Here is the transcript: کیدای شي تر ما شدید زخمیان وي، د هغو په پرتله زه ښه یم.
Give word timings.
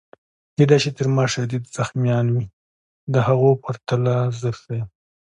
کیدای 0.55 0.79
شي 0.83 0.91
تر 0.97 1.07
ما 1.15 1.25
شدید 1.33 1.63
زخمیان 1.77 2.25
وي، 2.33 2.45
د 3.13 3.15
هغو 3.27 3.49
په 3.55 3.59
پرتله 3.63 4.15
زه 4.39 4.49
ښه 4.59 4.71
یم. 4.79 4.89